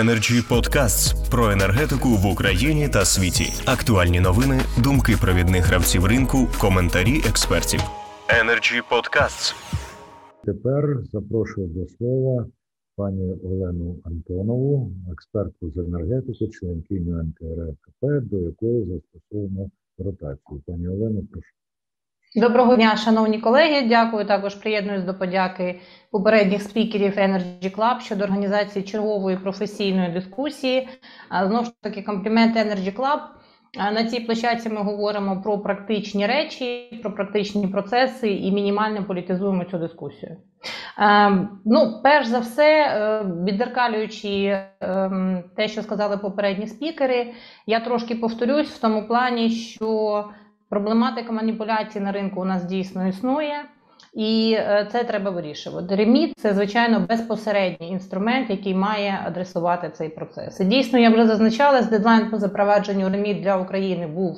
Energy 0.00 0.40
Podcasts 0.48 1.30
про 1.30 1.50
енергетику 1.50 2.08
в 2.08 2.26
Україні 2.26 2.88
та 2.88 3.04
світі. 3.04 3.44
Актуальні 3.66 4.20
новини, 4.20 4.60
думки 4.84 5.16
провідних 5.20 5.64
гравців 5.64 6.04
ринку, 6.04 6.38
коментарі 6.60 7.16
експертів. 7.28 7.80
Energy 8.42 8.82
Podcasts. 8.90 9.54
Тепер 10.44 10.98
запрошую 11.12 11.66
до 11.66 11.86
слова 11.86 12.46
пані 12.96 13.34
Олену 13.44 14.00
Антонову, 14.04 14.92
експертку 15.12 15.70
з 15.70 15.76
енергетики, 15.76 16.48
членкиню 16.48 17.22
НКРКП, 17.22 18.00
до 18.30 18.38
якої 18.38 18.84
застосовано 18.86 19.70
ротацію. 19.98 20.62
Пані 20.66 20.88
Олено, 20.88 21.20
прошу. 21.32 21.48
Доброго 22.36 22.76
дня, 22.76 22.96
шановні 22.96 23.38
колеги. 23.38 23.86
Дякую. 23.88 24.24
Також 24.24 24.54
приєднуюсь 24.54 25.04
до 25.04 25.14
подяки 25.14 25.80
попередніх 26.10 26.62
спікерів 26.62 27.12
Energy 27.12 27.76
Club 27.76 28.00
щодо 28.00 28.24
організації 28.24 28.84
чергової 28.84 29.36
професійної 29.36 30.08
дискусії. 30.08 30.88
Знову 31.46 31.64
ж 31.64 31.70
таки, 31.80 32.02
комплімент 32.02 32.56
Energy 32.56 32.96
Club. 32.96 33.18
На 33.92 34.04
цій 34.04 34.20
площадці 34.20 34.68
ми 34.68 34.82
говоримо 34.82 35.42
про 35.42 35.58
практичні 35.58 36.26
речі, 36.26 36.98
про 37.02 37.14
практичні 37.14 37.68
процеси 37.68 38.30
і 38.30 38.52
мінімально 38.52 39.04
політизуємо 39.04 39.64
цю 39.64 39.78
дискусію. 39.78 40.36
Ну, 41.64 42.00
перш 42.02 42.26
за 42.26 42.38
все, 42.38 42.86
е, 42.86 43.24
віддеркалюючи 43.44 44.58
ем, 44.80 45.44
те, 45.56 45.68
що 45.68 45.82
сказали 45.82 46.16
попередні 46.16 46.66
спікери, 46.66 47.32
я 47.66 47.80
трошки 47.80 48.14
повторюсь 48.14 48.70
в 48.70 48.80
тому 48.80 49.06
плані, 49.08 49.50
що 49.50 50.24
Проблематика 50.72 51.32
маніпуляцій 51.32 52.00
на 52.00 52.12
ринку 52.12 52.40
у 52.40 52.44
нас 52.44 52.64
дійсно 52.64 53.08
існує, 53.08 53.64
і 54.14 54.56
е, 54.58 54.88
це 54.92 55.04
треба 55.04 55.30
вирішувати. 55.30 55.96
Реміт 55.96 56.38
це, 56.38 56.54
звичайно, 56.54 57.06
безпосередній 57.08 57.88
інструмент, 57.90 58.50
який 58.50 58.74
має 58.74 59.20
адресувати 59.26 59.90
цей 59.90 60.08
процес. 60.08 60.60
І 60.60 60.64
Дійсно, 60.64 60.98
я 60.98 61.10
вже 61.10 61.26
зазначала, 61.26 61.82
з 61.82 61.90
дедлайн 61.90 62.30
по 62.30 62.38
запровадженню 62.38 63.10
реміт 63.10 63.42
для 63.42 63.56
України 63.56 64.06
був 64.06 64.36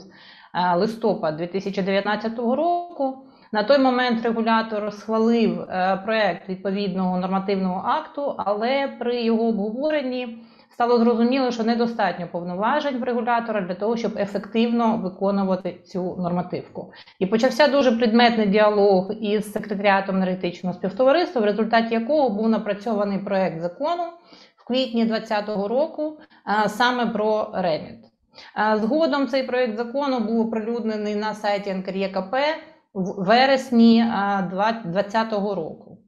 е, 0.54 0.76
листопад 0.76 1.36
2019 1.36 2.38
року. 2.38 3.18
На 3.52 3.62
той 3.62 3.78
момент 3.78 4.22
регулятор 4.24 4.92
схвалив 4.92 5.60
е, 5.60 6.00
проект 6.04 6.48
відповідного 6.48 7.18
нормативного 7.18 7.82
акту, 7.88 8.34
але 8.38 8.88
при 8.98 9.22
його 9.22 9.48
обговоренні 9.48 10.38
стало 10.74 10.98
зрозуміло, 10.98 11.50
що 11.50 11.64
недостатньо 11.64 12.28
повноважень 12.32 12.98
в 12.98 13.02
регулятора 13.02 13.60
для 13.60 13.74
того, 13.74 13.96
щоб 13.96 14.18
ефективно 14.18 14.96
виконувати 14.96 15.80
цю 15.84 16.16
нормативку. 16.16 16.92
І 17.18 17.26
почався 17.26 17.68
дуже 17.68 17.92
предметний 17.92 18.46
діалог 18.46 19.12
із 19.20 19.52
секретаріатом 19.52 20.16
енергетичного 20.16 20.74
співтовариства, 20.74 21.40
в 21.40 21.44
результаті 21.44 21.94
якого 21.94 22.30
був 22.30 22.48
напрацьований 22.48 23.18
проект 23.18 23.60
закону 23.60 24.02
в 24.56 24.64
квітні 24.64 25.04
2020 25.04 25.68
року 25.68 26.18
саме 26.66 27.06
про 27.06 27.50
реміт. 27.54 27.98
Згодом 28.74 29.28
цей 29.28 29.42
проект 29.42 29.76
закону 29.76 30.20
був 30.20 30.46
оприлюднений 30.46 31.14
на 31.14 31.34
сайті 31.34 31.74
НКРЄКП 31.74 32.34
в 32.94 33.24
вересні 33.24 34.04
2020 34.50 35.32
року. 35.32 35.98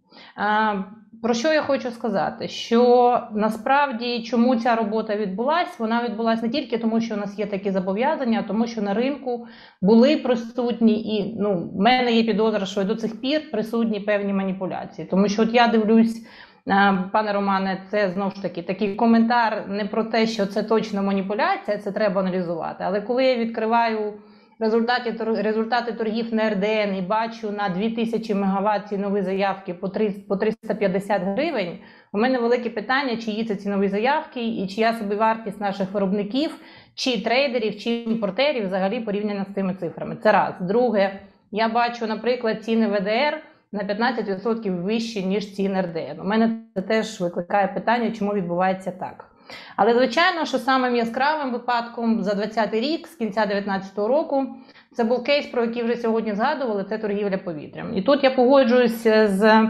Про 1.23 1.35
що 1.35 1.53
я 1.53 1.63
хочу 1.63 1.91
сказати? 1.91 2.49
Що 2.49 3.21
насправді 3.33 4.23
чому 4.23 4.57
ця 4.57 4.75
робота 4.75 5.17
відбулася? 5.17 5.71
Вона 5.79 6.05
відбулася 6.05 6.43
не 6.43 6.49
тільки 6.49 6.79
тому, 6.79 7.01
що 7.01 7.15
у 7.15 7.19
нас 7.19 7.39
є 7.39 7.47
такі 7.47 7.71
зобов'язання, 7.71 8.41
а 8.45 8.49
тому, 8.49 8.67
що 8.67 8.83
на 8.83 8.95
ринку 8.95 9.47
були 9.83 10.17
присутні, 10.17 11.17
і 11.17 11.37
ну, 11.39 11.71
в 11.75 11.81
мене 11.81 12.13
є 12.13 12.25
підозра, 12.25 12.67
що 12.67 12.85
до 12.85 12.97
цих 12.97 13.21
пір 13.21 13.51
присутні 13.51 14.01
певні 14.01 14.33
маніпуляції. 14.33 15.09
Тому 15.11 15.29
що 15.29 15.43
от 15.43 15.55
я 15.55 15.69
дивлюсь, 15.69 16.27
е, 16.69 17.05
пане 17.13 17.33
Романе, 17.33 17.83
це 17.91 18.11
знову 18.11 18.31
ж 18.31 18.43
таки 18.43 18.63
такий 18.63 18.95
коментар 18.95 19.65
не 19.69 19.85
про 19.85 20.05
те, 20.05 20.27
що 20.27 20.47
це 20.47 20.63
точно 20.63 21.03
маніпуляція, 21.03 21.79
це 21.79 21.93
треба 21.93 22.21
аналізувати. 22.21 22.85
Але 22.87 23.01
коли 23.01 23.25
я 23.25 23.37
відкриваю 23.37 24.13
результати 24.59 25.25
результати 25.43 25.93
торгів 25.93 26.35
на 26.35 26.51
РДН 26.51 26.95
і 26.99 27.03
бачу 27.03 27.51
на 27.51 27.69
2000 27.69 28.35
МВт 28.35 28.89
цінові 28.89 29.23
заявки 29.23 29.75
по 29.75 29.89
3, 29.89 30.11
по 30.29 30.37
350 30.37 31.23
гривень. 31.23 31.79
У 32.13 32.19
мене 32.19 32.39
велике 32.39 32.71
питання, 32.71 33.17
чи 33.17 33.31
є 33.31 33.45
це 33.45 33.57
цінові 33.57 33.89
заявки, 33.89 34.49
і 34.49 34.67
чия 34.67 34.93
собівартість 34.93 35.61
наших 35.61 35.93
виробників, 35.93 36.57
чи 36.95 37.25
трейдерів, 37.25 37.79
чи 37.79 37.91
імпортерів 37.91 38.67
взагалі 38.67 39.01
порівняно 39.01 39.45
з 39.51 39.55
цими 39.55 39.75
цифрами. 39.75 40.17
Це 40.23 40.33
раз. 40.33 40.55
Друге, 40.61 41.21
я 41.51 41.69
бачу, 41.69 42.07
наприклад, 42.07 42.65
ціни 42.65 42.89
ВДР 42.89 43.43
на 43.73 43.83
15% 43.83 44.83
вищі, 44.83 45.27
ніж 45.27 45.55
ціни 45.55 45.81
РДН. 45.81 46.21
У 46.21 46.25
мене 46.25 46.59
це 46.75 46.83
теж 46.83 47.21
викликає 47.21 47.69
питання, 47.69 48.11
чому 48.11 48.33
відбувається 48.33 48.91
так. 48.91 49.36
Але, 49.77 49.95
звичайно, 49.95 50.45
що 50.45 50.59
самим 50.59 50.97
яскравим 50.97 51.53
випадком 51.53 52.23
за 52.23 52.35
2020 52.35 52.75
рік, 52.75 53.09
з 53.09 53.15
кінця 53.15 53.47
2019 53.47 53.99
року, 53.99 54.47
це 54.93 55.05
був 55.05 55.25
кейс, 55.25 55.47
про 55.47 55.65
який 55.65 55.83
вже 55.83 55.97
сьогодні 55.97 56.35
згадували, 56.35 56.85
це 56.89 56.99
торгівля 56.99 57.39
повітрям. 57.39 57.97
І 57.97 58.03
тут 58.03 58.25
я 58.25 58.31
погоджуюся 58.31 59.29
з 59.29 59.69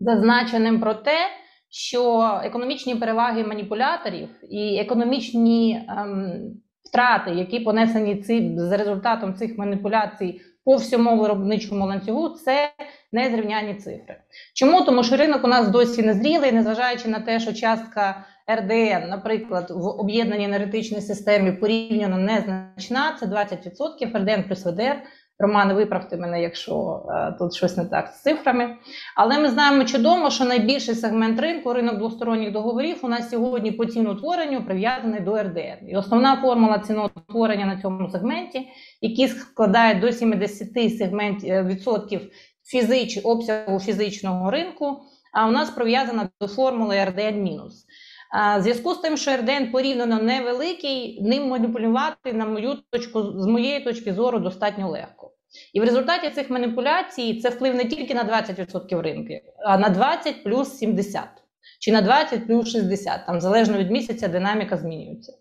зазначеним 0.00 0.80
про 0.80 0.94
те, 0.94 1.16
що 1.70 2.30
економічні 2.44 2.94
переваги 2.94 3.44
маніпуляторів 3.44 4.28
і 4.50 4.78
економічні 4.78 5.86
ем, 5.88 6.32
втрати, 6.84 7.30
які 7.30 7.60
понесені 7.60 8.16
ці, 8.16 8.54
за 8.56 8.76
результатом 8.76 9.34
цих 9.34 9.58
маніпуляцій 9.58 10.40
по 10.64 10.76
всьому 10.76 11.16
виробничому 11.16 11.86
ланцюгу, 11.86 12.28
це 12.28 12.70
незрівняні 13.12 13.74
цифри. 13.74 14.16
Чому? 14.54 14.82
Тому 14.82 15.04
що 15.04 15.16
ринок 15.16 15.44
у 15.44 15.48
нас 15.48 15.68
досі 15.68 16.02
не 16.02 16.14
зрілий, 16.14 16.52
незважаючи 16.52 17.08
на 17.08 17.20
те, 17.20 17.40
що 17.40 17.52
частка 17.52 18.24
РДН, 18.50 19.08
наприклад, 19.08 19.70
в 19.70 19.86
об'єднаній 19.86 20.44
енергетичній 20.44 21.00
системі 21.00 21.52
порівняно 21.52 22.18
незначна, 22.18 23.16
це 23.20 23.26
20% 23.26 24.18
РДН 24.18 24.48
плюс 24.48 24.66
ВДР. 24.66 24.96
Романе, 25.38 25.74
виправте 25.74 26.16
мене, 26.16 26.42
якщо 26.42 27.06
е, 27.10 27.34
тут 27.38 27.54
щось 27.54 27.76
не 27.76 27.84
так 27.84 28.08
з 28.08 28.22
цифрами. 28.22 28.76
Але 29.16 29.38
ми 29.38 29.48
знаємо 29.48 29.84
чудово, 29.84 30.30
що 30.30 30.44
найбільший 30.44 30.94
сегмент 30.94 31.40
ринку, 31.40 31.72
ринок 31.72 31.98
двосторонніх 31.98 32.52
договорів, 32.52 32.96
у 33.02 33.08
нас 33.08 33.30
сьогодні 33.30 33.72
по 33.72 33.86
ціноутворенню 33.86 34.64
прив'язаний 34.64 35.20
до 35.20 35.42
РДН. 35.42 35.88
І 35.88 35.96
основна 35.96 36.36
формула 36.36 36.78
ціноутворення 36.78 37.66
на 37.66 37.82
цьому 37.82 38.10
сегменті, 38.10 38.68
який 39.00 39.28
складає 39.28 39.94
до 39.94 40.12
70 40.12 40.98
сегмент, 40.98 41.44
е, 41.44 41.62
відсотків 41.62 42.20
фізич, 42.64 43.20
обсягу 43.24 43.80
фізичного 43.80 44.50
ринку, 44.50 45.00
а 45.32 45.48
у 45.48 45.50
нас 45.50 45.70
прив'язана 45.70 46.28
до 46.40 46.48
формули 46.48 47.04
РДН 47.04 47.42
мінус. 47.42 47.86
Зв'язку 48.58 48.94
з 48.94 48.98
тим, 48.98 49.16
що 49.16 49.36
РДН 49.36 49.70
порівняно 49.72 50.22
невеликий, 50.22 51.22
ним 51.22 51.48
маніпулювати, 51.48 52.32
на 52.32 52.46
мою 52.46 52.74
точку, 52.90 53.22
з 53.22 53.46
моєї 53.46 53.80
точки 53.80 54.14
зору, 54.14 54.38
достатньо 54.38 54.88
легко. 54.88 55.32
І 55.72 55.80
в 55.80 55.84
результаті 55.84 56.30
цих 56.30 56.50
маніпуляцій 56.50 57.40
це 57.40 57.48
вплив 57.48 57.74
не 57.74 57.84
тільки 57.84 58.14
на 58.14 58.24
20% 58.24 59.00
ринку, 59.00 59.34
а 59.66 59.78
на 59.78 59.88
20 59.88 60.44
плюс 60.44 60.68
70, 60.68 61.22
чи 61.80 61.92
на 61.92 62.02
20 62.02 62.46
плюс 62.46 62.68
60, 62.68 63.26
там 63.26 63.40
залежно 63.40 63.78
від 63.78 63.90
місяця 63.90 64.28
динаміка 64.28 64.76
змінюється. 64.76 65.32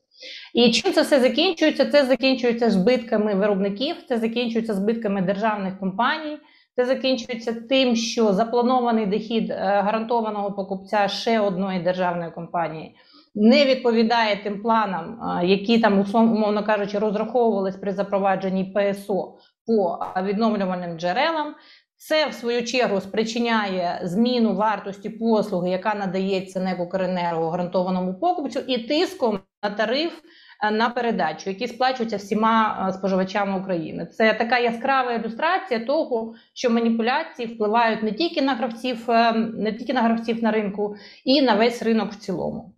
І 0.53 0.71
чим 0.71 0.93
це 0.93 1.01
все 1.01 1.19
закінчується? 1.19 1.85
Це 1.85 2.05
закінчується 2.05 2.69
збитками 2.69 3.35
виробників, 3.35 3.95
це 4.09 4.17
закінчується 4.17 4.73
збитками 4.73 5.21
державних 5.21 5.79
компаній. 5.79 6.37
Це 6.75 6.85
закінчується 6.85 7.53
тим, 7.69 7.95
що 7.95 8.33
запланований 8.33 9.05
дохід 9.05 9.51
е, 9.51 9.55
гарантованого 9.55 10.51
покупця 10.51 11.07
ще 11.07 11.39
одної 11.39 11.79
державної 11.79 12.31
компанії 12.31 12.95
не 13.35 13.65
відповідає 13.65 14.43
тим 14.43 14.61
планам, 14.61 15.19
е, 15.41 15.47
які 15.47 15.79
там, 15.79 16.05
умовно 16.13 16.63
кажучи, 16.63 16.99
розраховувались 16.99 17.75
при 17.75 17.93
запровадженні 17.93 18.73
ПСО 18.75 19.37
по 19.65 20.05
відновлювальним 20.23 20.99
джерелам. 20.99 21.55
Це 21.97 22.27
в 22.27 22.33
свою 22.33 22.65
чергу 22.65 23.01
спричиняє 23.01 23.99
зміну 24.03 24.55
вартості 24.55 25.09
послуги, 25.09 25.69
яка 25.69 25.95
надається 25.95 26.59
НЕК 26.59 26.79
«Укренерго» 26.79 27.49
гарантованому 27.49 28.19
покупцю, 28.19 28.59
і 28.67 28.77
тиском 28.77 29.39
на 29.63 29.69
тариф 29.69 30.21
Е, 30.21 30.50
на 30.69 30.89
передачу, 30.89 31.49
які 31.49 31.67
сплачуються 31.67 32.17
всіма 32.17 32.87
е, 32.89 32.93
споживачами 32.93 33.59
України. 33.59 34.05
Це 34.05 34.33
така 34.33 34.57
яскрава 34.57 35.13
ілюстрація 35.13 35.85
того, 35.85 36.33
що 36.53 36.69
маніпуляції 36.69 37.47
впливають 37.47 38.03
не 38.03 38.11
тільки 38.11 38.41
на 38.41 38.53
гравців, 38.53 39.11
е, 39.11 39.33
не 39.33 39.73
тільки 39.73 39.93
на 39.93 40.01
гравців 40.01 40.43
на 40.43 40.51
ринку, 40.51 40.95
і 41.25 41.41
на 41.41 41.55
весь 41.55 41.83
ринок 41.83 42.11
в 42.11 42.15
цілому. 42.15 42.73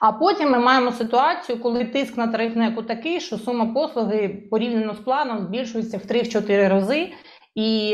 А 0.00 0.12
потім 0.12 0.50
ми 0.50 0.58
маємо 0.58 0.92
ситуацію, 0.92 1.60
коли 1.60 1.84
тиск 1.84 2.16
на 2.16 2.26
тариф 2.26 2.56
неку 2.56 2.82
такий, 2.82 3.20
що 3.20 3.38
сума 3.38 3.66
послуги 3.66 4.28
порівняно 4.50 4.94
з 4.94 4.98
планом 4.98 5.40
збільшується 5.40 5.98
в 5.98 6.00
3-4 6.00 6.68
рази, 6.68 7.12
і 7.54 7.88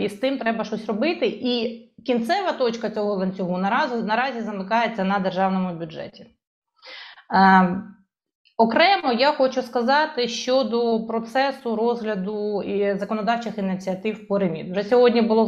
і 0.00 0.08
з 0.08 0.14
тим 0.14 0.38
треба 0.38 0.64
щось 0.64 0.86
робити. 0.86 1.26
І 1.26 1.84
кінцева 2.06 2.52
точка 2.52 2.90
цього 2.90 3.14
ланцюгу 3.14 3.58
наразі, 3.58 3.94
наразі 4.02 4.40
замикається 4.40 5.04
на 5.04 5.18
державному 5.18 5.74
бюджеті. 5.74 6.26
Окремо 8.60 9.12
я 9.12 9.32
хочу 9.32 9.62
сказати 9.62 10.28
щодо 10.28 11.06
процесу 11.06 11.76
розгляду 11.76 12.62
законодавчих 12.96 13.58
ініціатив 13.58 14.28
по 14.28 14.38
реміт. 14.38 14.70
Вже 14.72 14.84
сьогодні 14.84 15.22
було 15.22 15.44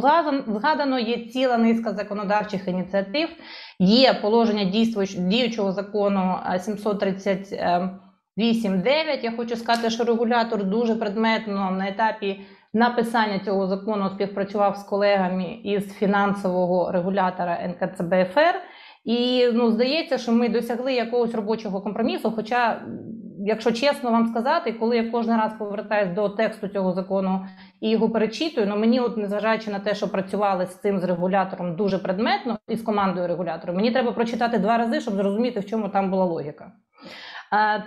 згадано- 0.47 0.99
є 0.99 1.17
ціла 1.17 1.57
низка 1.57 1.93
законодавчих 1.93 2.67
ініціатив, 2.67 3.29
є 3.79 4.13
положення 4.13 4.63
діючого 5.17 5.71
закону 5.71 6.35
е, 6.45 6.59
738.9. 6.59 9.23
Я 9.23 9.31
хочу 9.31 9.55
сказати, 9.55 9.89
що 9.89 10.03
регулятор 10.03 10.63
дуже 10.63 10.95
предметно 10.95 11.71
на 11.71 11.87
етапі 11.87 12.41
написання 12.73 13.39
цього 13.39 13.67
закону 13.67 14.09
співпрацював 14.09 14.77
з 14.77 14.83
колегами 14.83 15.43
із 15.63 15.93
фінансового 15.93 16.91
регулятора 16.91 17.59
НКЦБФР. 17.67 18.55
І 19.03 19.47
ну, 19.53 19.71
здається, 19.71 20.17
що 20.17 20.31
ми 20.31 20.49
досягли 20.49 20.93
якогось 20.93 21.35
робочого 21.35 21.81
компромісу. 21.81 22.31
Хоча, 22.31 22.81
якщо 23.39 23.71
чесно 23.71 24.11
вам 24.11 24.27
сказати, 24.27 24.73
коли 24.73 24.97
я 24.97 25.11
кожен 25.11 25.37
раз 25.37 25.53
повертаюсь 25.59 26.15
до 26.15 26.29
тексту 26.29 26.67
цього 26.67 26.93
закону 26.93 27.45
і 27.81 27.89
його 27.89 28.09
перечитую, 28.09 28.67
ну 28.67 28.77
мені, 28.77 28.99
от 28.99 29.17
незважаючи 29.17 29.71
на 29.71 29.79
те, 29.79 29.95
що 29.95 30.11
працювали 30.11 30.65
з 30.65 30.75
цим 30.75 30.99
з 30.99 31.03
регулятором 31.03 31.75
дуже 31.75 31.97
предметно 31.97 32.59
і 32.67 32.75
з 32.75 32.81
командою 32.81 33.27
регулятора, 33.27 33.73
мені 33.73 33.91
треба 33.91 34.11
прочитати 34.11 34.57
два 34.57 34.77
рази, 34.77 35.01
щоб 35.01 35.13
зрозуміти, 35.13 35.59
в 35.59 35.65
чому 35.65 35.89
там 35.89 36.11
була 36.11 36.25
логіка. 36.25 36.71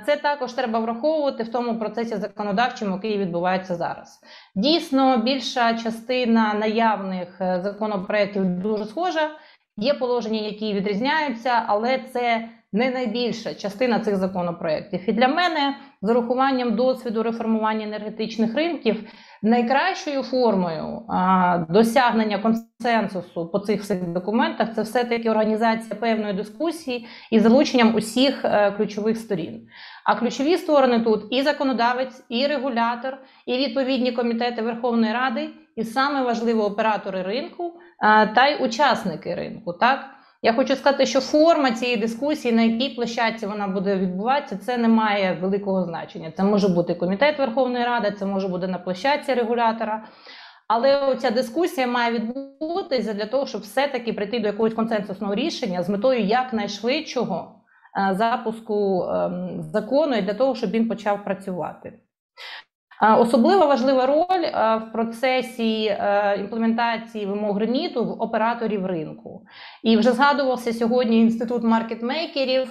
Це 0.07 0.17
також 0.17 0.53
треба 0.53 0.79
враховувати 0.79 1.43
в 1.43 1.53
тому 1.53 1.79
процесі 1.79 2.17
законодавчому, 2.17 2.95
який 2.95 3.19
відбувається 3.19 3.75
зараз. 3.75 4.21
Дійсно, 4.55 5.17
більша 5.17 5.75
частина 5.75 6.55
наявних 6.55 7.41
е, 7.41 7.61
законопроєктів 7.61 8.45
дуже 8.45 8.85
схожа. 8.85 9.31
Є 9.77 9.95
положення, 9.95 10.41
які 10.41 10.73
відрізняються, 10.73 11.65
але 11.67 11.99
це 12.13 12.49
не 12.73 12.91
найбільша 12.91 13.55
частина 13.55 14.01
цих 14.01 14.17
законопроєктів. 14.17 15.01
І 15.07 15.13
для 15.13 15.29
мене, 15.29 15.77
з 16.03 16.11
урахуванням 16.11 16.77
досвіду 16.77 17.23
реформування 17.23 17.87
енергетичних 17.87 18.55
ринків, 18.55 19.05
найкращою 19.43 20.23
формою 20.23 21.03
а, 21.09 21.59
досягнення 21.69 22.39
консенсусу 22.39 23.47
по 23.47 23.59
цих 23.59 23.83
всіх 23.83 24.09
документах 24.09 24.75
це 24.75 24.83
все-таки 24.83 25.31
організація 25.31 25.97
певної 26.01 26.33
дискусії 26.33 27.07
і 27.31 27.41
залученням 27.41 27.95
усіх 27.95 28.45
е, 28.45 28.71
ключових 28.71 29.17
сторін. 29.17 29.67
А 30.05 30.15
ключові 30.15 30.57
сторони 30.57 31.01
тут 31.01 31.25
і 31.31 31.43
законодавець, 31.43 32.25
і 32.29 32.47
регулятор, 32.47 33.19
і 33.47 33.59
відповідні 33.59 34.13
комітети 34.13 34.63
Верховної 34.63 35.13
Ради, 35.13 35.51
і 35.77 35.85
саме 35.85 36.23
важливо 36.23 36.65
оператори 36.65 37.23
ринку 37.23 37.73
та 38.35 38.49
й 38.49 38.65
учасники 38.65 39.35
ринку. 39.35 39.73
Так 39.73 40.01
я 40.43 40.53
хочу 40.53 40.77
сказати, 40.77 41.07
що 41.07 41.21
форма 41.21 41.71
цієї 41.71 41.97
дискусії, 41.97 42.55
на 42.55 42.63
якій 42.63 42.89
площадці 42.89 43.47
вона 43.47 43.69
буде 43.69 43.97
відбуватися, 43.97 44.57
це 44.57 44.77
не 44.77 44.89
має 44.89 45.39
великого 45.41 45.85
значення. 45.85 46.33
Це 46.37 46.45
може 46.45 46.69
бути 46.69 46.95
комітет 46.95 47.39
Верховної 47.39 47.85
Ради, 47.85 48.11
це 48.19 48.27
може 48.27 48.49
бути 48.49 48.67
на 48.67 48.79
площадці 48.79 49.35
регулятора. 49.35 50.05
Але 50.69 51.17
ця 51.17 51.31
дискусія 51.31 51.87
має 51.87 52.13
відбутися 52.13 53.15
для 53.15 53.27
того, 53.27 53.47
щоб 53.47 53.61
все-таки 53.61 54.13
прийти 54.13 54.41
до 54.41 54.47
якогось 54.47 54.75
консенсусного 54.75 55.35
рішення 55.35 55.83
з 55.83 55.89
метою 55.89 56.21
якнайшвидшого 56.21 57.61
запуску 58.13 59.03
ем, 59.03 59.63
закону 59.63 60.17
і 60.17 60.23
для 60.23 60.35
того, 60.35 60.55
щоб 60.55 60.71
він 60.71 60.89
почав 60.89 61.25
працювати. 61.25 61.93
Е, 63.03 63.15
Особливо 63.15 63.67
важлива 63.67 64.07
роль 64.07 64.45
е, 64.45 64.77
в 64.77 64.93
процесі 64.93 65.87
е, 65.87 66.37
імплементації 66.41 67.27
вимог 67.27 67.59
реміту 67.59 68.05
в 68.05 68.23
операторів 68.23 68.87
ринку. 68.87 69.43
І 69.83 69.97
вже 69.97 70.13
згадувався 70.13 70.73
сьогодні 70.73 71.21
інститут 71.21 71.63
маркетмейкерів. 71.63 72.69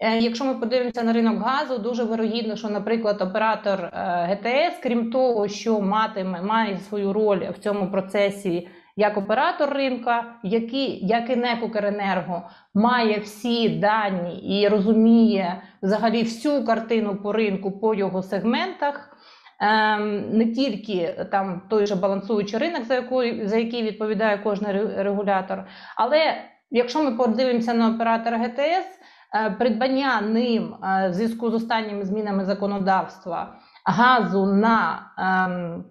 Е, 0.00 0.18
Якщо 0.18 0.44
ми 0.44 0.54
подивимося 0.54 1.02
на 1.02 1.12
ринок 1.12 1.42
газу, 1.42 1.78
дуже 1.78 2.04
вирогідно, 2.04 2.56
що, 2.56 2.68
наприклад, 2.68 3.22
оператор 3.22 3.80
е, 3.80 3.90
ГТС, 4.30 4.78
крім 4.82 5.10
того, 5.10 5.48
що 5.48 5.80
матиме 5.80 6.42
має 6.42 6.78
свою 6.78 7.12
роль 7.12 7.50
в 7.50 7.58
цьому 7.58 7.90
процесі 7.90 8.68
як 8.98 9.16
оператор 9.16 9.70
ринка, 9.70 10.24
який, 10.42 11.06
як 11.06 11.30
і 11.30 11.36
НЕК 11.36 11.62
«Укренерго», 11.62 12.42
має 12.74 13.18
всі 13.18 13.68
дані 13.68 14.60
і 14.60 14.68
розуміє 14.68 15.62
взагалі 15.82 16.22
всю 16.22 16.64
картину 16.64 17.16
по 17.16 17.32
ринку 17.32 17.80
по 17.80 17.94
його 17.94 18.22
сегментах. 18.22 19.15
Ем, 19.60 20.30
не 20.38 20.52
тільки 20.52 21.26
там 21.30 21.62
той 21.70 21.86
же 21.86 21.96
балансуючий 21.96 22.58
ринок, 22.58 22.84
за 22.84 22.94
який, 22.94 23.48
за 23.48 23.56
який 23.56 23.82
відповідає 23.82 24.38
кожен 24.38 24.66
регулятор, 24.96 25.64
але 25.96 26.36
якщо 26.70 27.04
ми 27.04 27.12
подивимося 27.12 27.74
на 27.74 27.88
оператора 27.88 28.38
ГТС, 28.38 28.86
е, 29.34 29.50
придбання 29.50 30.20
ним 30.20 30.74
е, 30.74 31.08
в 31.08 31.12
зв'язку 31.12 31.50
з 31.50 31.54
останніми 31.54 32.04
змінами 32.04 32.44
законодавства 32.44 33.56
газу 33.84 34.46
на 34.46 35.00
ем, 35.18 35.84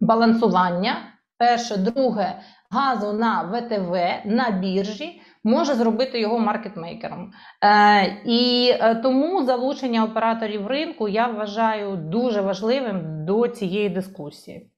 балансування, 0.00 0.96
перше, 1.38 1.76
друге, 1.76 2.38
газу 2.70 3.12
на 3.12 3.42
ВТВ 3.42 3.96
на 4.24 4.50
біржі. 4.50 5.22
Може 5.46 5.74
зробити 5.74 6.20
його 6.20 6.38
маркетмейкером. 6.38 7.32
Е, 7.64 8.16
і 8.24 8.70
е, 8.80 8.94
тому 8.94 9.44
залучення 9.44 10.04
операторів 10.04 10.66
ринку 10.66 11.08
я 11.08 11.26
вважаю 11.26 11.96
дуже 11.96 12.40
важливим 12.40 13.24
до 13.24 13.48
цієї 13.48 13.88
дискусії. 13.88 14.70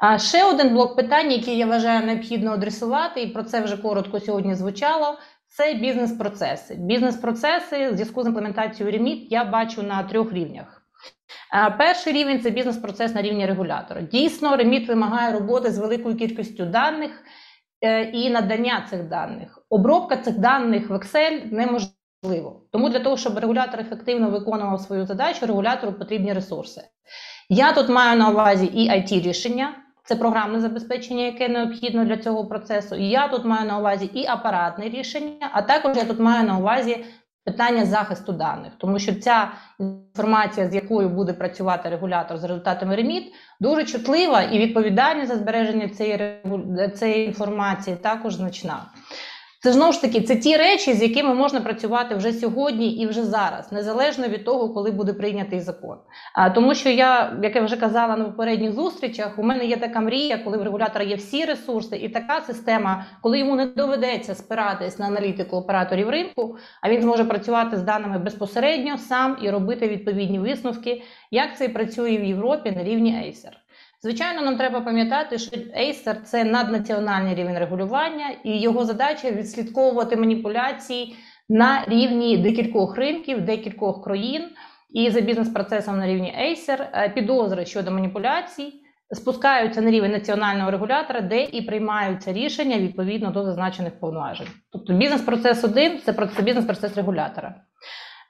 А 0.00 0.18
ще 0.18 0.44
один 0.44 0.68
блок 0.68 0.96
питань, 0.96 1.32
який 1.32 1.58
я 1.58 1.66
вважаю 1.66 2.06
необхідно 2.06 2.50
адресувати, 2.52 3.22
і 3.22 3.26
про 3.26 3.42
це 3.42 3.60
вже 3.60 3.76
коротко 3.76 4.20
сьогодні 4.20 4.54
звучало. 4.54 5.18
Це 5.48 5.74
бізнес-процеси. 5.74 6.74
Бізнес-процеси 6.74 7.90
в 7.90 7.94
зв'язку 7.94 8.22
з 8.22 8.26
імплементацією 8.26 8.96
реміт 8.96 9.32
я 9.32 9.44
бачу 9.44 9.82
на 9.82 10.02
трьох 10.02 10.32
рівнях. 10.32 10.82
Е, 11.54 11.74
Перший 11.78 12.12
рівень 12.12 12.40
це 12.40 12.50
бізнес-процес 12.50 13.14
на 13.14 13.22
рівні 13.22 13.46
регулятора. 13.46 14.00
Дійсно, 14.00 14.56
реміт 14.56 14.88
вимагає 14.88 15.32
роботи 15.32 15.70
з 15.70 15.78
великою 15.78 16.16
кількістю 16.16 16.64
даних 16.64 17.24
і 18.12 18.30
надання 18.30 18.86
цих 18.90 19.08
даних. 19.08 19.66
Обробка 19.70 20.16
цих 20.16 20.38
даних 20.38 20.90
в 20.90 20.92
Excel 20.92 21.52
неможливо. 21.52 22.62
Тому 22.72 22.88
для 22.88 23.00
того, 23.00 23.16
щоб 23.16 23.38
регулятор 23.38 23.80
ефективно 23.80 24.30
виконував 24.30 24.80
свою 24.80 25.06
задачу, 25.06 25.46
регулятору 25.46 25.92
потрібні 25.92 26.32
ресурси. 26.32 26.82
Я 27.48 27.72
тут 27.72 27.88
маю 27.88 28.18
на 28.18 28.30
увазі 28.30 28.66
і 28.66 28.90
it 28.90 29.22
рішення, 29.22 29.74
це 30.04 30.16
програмне 30.16 30.60
забезпечення, 30.60 31.24
яке 31.24 31.48
необхідно 31.48 32.04
для 32.04 32.16
цього 32.16 32.46
процесу. 32.46 32.96
Я 32.96 33.28
тут 33.28 33.44
маю 33.44 33.68
на 33.68 33.78
увазі 33.78 34.10
і 34.14 34.26
апаратне 34.26 34.88
рішення, 34.88 35.50
а 35.52 35.62
також 35.62 35.96
я 35.96 36.04
тут 36.04 36.18
маю 36.18 36.46
на 36.46 36.58
увазі 36.58 37.04
питання 37.44 37.86
захисту 37.86 38.32
даних, 38.32 38.72
тому 38.78 38.98
що 38.98 39.14
ця 39.14 39.50
інформація, 39.78 40.68
з 40.68 40.74
якою 40.74 41.08
буде 41.08 41.32
працювати 41.32 41.88
регулятор 41.88 42.38
з 42.38 42.44
результатами 42.44 42.96
реміт, 42.96 43.32
дуже 43.60 43.84
чутлива 43.84 44.42
і 44.42 44.58
відповідальність 44.58 45.28
за 45.28 45.36
збереження 45.36 45.88
цієї, 45.88 46.42
цієї 46.96 47.26
інформації 47.26 47.96
також 47.96 48.34
значна. 48.34 48.86
Це 49.62 49.72
знову 49.72 49.92
ж 49.92 50.00
таки 50.00 50.20
це 50.20 50.36
ті 50.36 50.56
речі, 50.56 50.92
з 50.92 51.02
якими 51.02 51.34
можна 51.34 51.60
працювати 51.60 52.14
вже 52.14 52.32
сьогодні 52.32 52.90
і 52.90 53.06
вже 53.06 53.22
зараз, 53.22 53.72
незалежно 53.72 54.28
від 54.28 54.44
того, 54.44 54.74
коли 54.74 54.90
буде 54.90 55.12
прийнятий 55.12 55.60
закон. 55.60 55.98
А 56.34 56.50
тому, 56.50 56.74
що 56.74 56.88
я, 56.88 57.38
як 57.42 57.56
я 57.56 57.62
вже 57.62 57.76
казала 57.76 58.16
на 58.16 58.24
попередніх 58.24 58.72
зустрічах, 58.72 59.38
у 59.38 59.42
мене 59.42 59.64
є 59.64 59.76
така 59.76 60.00
мрія, 60.00 60.38
коли 60.38 60.58
в 60.58 60.62
регулятора 60.62 61.04
є 61.04 61.16
всі 61.16 61.44
ресурси, 61.44 61.96
і 61.96 62.08
така 62.08 62.40
система, 62.40 63.04
коли 63.22 63.38
йому 63.38 63.56
не 63.56 63.66
доведеться 63.66 64.34
спиратись 64.34 64.98
на 64.98 65.06
аналітику 65.06 65.56
операторів 65.56 66.10
ринку, 66.10 66.56
а 66.82 66.90
він 66.90 67.02
зможе 67.02 67.24
працювати 67.24 67.76
з 67.76 67.82
даними 67.82 68.18
безпосередньо 68.18 68.98
сам 68.98 69.38
і 69.42 69.50
робити 69.50 69.88
відповідні 69.88 70.38
висновки, 70.38 71.02
як 71.30 71.56
це 71.56 71.68
працює 71.68 72.16
в 72.16 72.24
Європі 72.24 72.70
на 72.70 72.84
рівні 72.84 73.12
Acer. 73.12 73.59
Звичайно, 74.02 74.42
нам 74.42 74.56
треба 74.56 74.80
пам'ятати, 74.80 75.38
що 75.38 75.56
Acer– 75.56 76.22
це 76.24 76.44
наднаціональний 76.44 77.34
рівень 77.34 77.58
регулювання, 77.58 78.30
і 78.44 78.60
його 78.60 78.84
задача 78.84 79.30
відслідковувати 79.30 80.16
маніпуляції 80.16 81.16
на 81.48 81.84
рівні 81.88 82.38
декількох 82.38 82.96
ринків, 82.96 83.40
декількох 83.40 84.04
країн. 84.04 84.48
І 84.90 85.10
за 85.10 85.20
бізнес-процесом 85.20 85.98
на 85.98 86.06
рівні 86.06 86.34
Acer 86.40 86.86
е, 86.92 87.08
підозри 87.08 87.66
щодо 87.66 87.90
маніпуляцій 87.90 88.72
спускаються 89.14 89.80
на 89.80 89.90
рівень 89.90 90.12
національного 90.12 90.70
регулятора, 90.70 91.20
де 91.20 91.44
і 91.44 91.62
приймаються 91.62 92.32
рішення 92.32 92.78
відповідно 92.78 93.30
до 93.30 93.44
зазначених 93.44 94.00
повноважень. 94.00 94.46
Тобто 94.72 94.92
бізнес-процес 94.92 95.64
1– 95.64 95.98
це 96.04 96.12
про- 96.12 96.26
це 96.26 96.42
бізнес-процес 96.42 96.96
регулятора. 96.96 97.54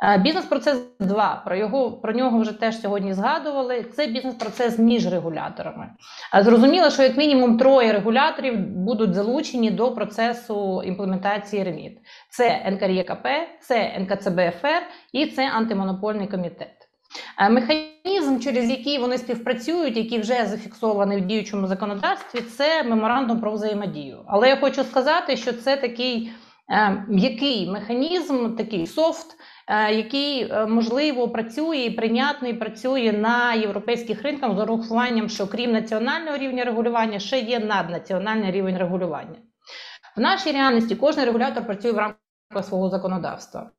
Е, 0.02 0.18
Бізнес-процес 0.18 0.78
2, 1.00 1.42
про, 1.44 1.56
його, 1.56 1.92
про 1.92 2.12
нього 2.12 2.38
вже 2.38 2.52
теж 2.52 2.80
сьогодні 2.80 3.14
згадували. 3.14 3.84
Це 3.96 4.06
бізнес-процес 4.06 4.78
між 4.78 5.06
регуляторами. 5.06 5.90
Е, 6.34 6.42
Зрозуміло, 6.42 6.90
що 6.90 7.02
як 7.02 7.16
мінімум 7.16 7.58
троє 7.58 7.92
регуляторів 7.92 8.58
будуть 8.58 9.14
залучені 9.14 9.70
до 9.70 9.92
процесу 9.92 10.82
імплементації 10.82 11.64
реміт. 11.64 11.98
Це 12.30 12.70
НКРЄКП, 12.70 13.26
це 13.60 13.98
НКЦБФР 13.98 14.82
і 15.12 15.26
це 15.26 15.50
антимонопольний 15.50 16.26
комітет. 16.26 16.88
Е, 17.38 17.50
Механізм, 17.50 18.38
через 18.38 18.70
який 18.70 18.98
вони 18.98 19.18
співпрацюють, 19.18 19.96
який 19.96 20.20
вже 20.20 20.46
зафіксований 20.46 21.20
в 21.20 21.26
діючому 21.26 21.66
законодавстві, 21.66 22.40
це 22.40 22.82
меморандум 22.82 23.40
про 23.40 23.52
взаємодію. 23.52 24.24
Але 24.26 24.48
я 24.48 24.56
хочу 24.56 24.84
сказати, 24.84 25.36
що 25.36 25.52
це 25.52 25.76
такий 25.76 26.32
м'який 27.08 27.70
механізм, 27.70 28.56
такий 28.56 28.86
софт, 28.86 29.36
який 29.70 30.50
е, 30.50 30.66
можливо 30.66 31.28
працює 31.28 31.76
і 31.76 31.90
прийнятний 31.90 32.52
працює 32.52 33.12
на 33.12 33.54
європейських 33.54 34.22
ринках 34.22 34.56
з 34.56 34.58
урахуванням, 34.58 35.28
що 35.28 35.46
крім 35.46 35.72
національного 35.72 36.36
рівня 36.36 36.64
регулювання, 36.64 37.18
ще 37.18 37.38
є 37.38 37.60
наднаціональний 37.60 38.50
рівень 38.50 38.78
регулювання. 38.78 39.36
В 40.16 40.20
нашій 40.20 40.52
реальності 40.52 40.96
кожен 40.96 41.24
регулятор 41.24 41.66
працює 41.66 41.92
в 41.92 41.96
рамках 41.96 42.64
свого 42.64 42.88
законодавства. 42.88 43.70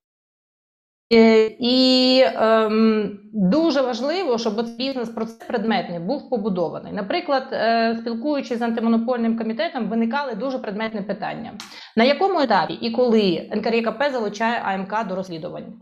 Е, 1.14 1.46
І 1.60 2.24
ем, 2.36 3.20
дуже 3.34 3.82
важливо, 3.82 4.38
щоб 4.38 4.58
от 4.58 4.78
бізнес-процес 4.78 5.36
предметний 5.36 6.00
був 6.00 6.30
побудований. 6.30 6.94
Наприклад, 6.94 7.48
е, 7.52 7.98
спілкуючись 8.02 8.60
з 8.60 8.62
антимонопольним 8.62 9.38
комітетом, 9.38 9.90
виникали 9.90 10.36
дуже 10.36 10.60
предметні 10.60 11.02
питання: 11.02 11.54
на 11.98 12.04
якому 12.04 12.40
етапі 12.40 12.74
і 12.74 12.92
коли 12.92 13.50
НКРЄКП 13.56 14.04
залучає 14.12 14.60
АМК 14.60 15.08
до 15.08 15.16
розслідувань? 15.16 15.74